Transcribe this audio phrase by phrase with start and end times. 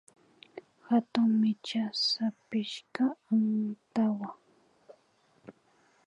[0.87, 4.29] Hatun micha sapishka antawa